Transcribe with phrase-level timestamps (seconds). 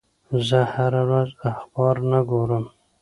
[0.47, 2.65] زه هره ورځ اخبار نه ګورم.